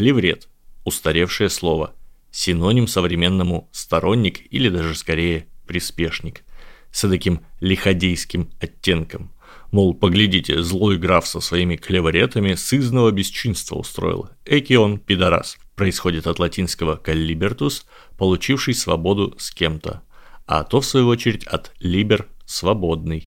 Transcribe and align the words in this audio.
Клеврет– 0.00 0.48
устаревшее 0.86 1.50
слово. 1.50 1.94
Синоним 2.30 2.88
современному 2.88 3.68
сторонник 3.70 4.50
или 4.50 4.70
даже 4.70 4.94
скорее 4.94 5.46
приспешник. 5.66 6.42
С 6.90 7.06
таким 7.06 7.42
лиходейским 7.60 8.48
оттенком. 8.62 9.30
Мол, 9.72 9.92
поглядите, 9.92 10.62
злой 10.62 10.96
граф 10.96 11.28
со 11.28 11.40
своими 11.40 11.76
клевретами 11.76 12.54
сызного 12.54 13.10
бесчинства 13.10 13.76
устроил. 13.76 14.30
Эки 14.46 14.72
он 14.72 14.98
пидорас. 14.98 15.58
Происходит 15.76 16.26
от 16.26 16.38
латинского 16.38 16.96
«каллибертус», 16.96 17.84
получивший 18.16 18.72
свободу 18.72 19.34
с 19.36 19.50
кем-то. 19.50 20.00
А 20.46 20.64
то, 20.64 20.80
в 20.80 20.86
свою 20.86 21.08
очередь, 21.08 21.44
от 21.44 21.72
«либер»– 21.78 22.26
свободный. 22.46 23.26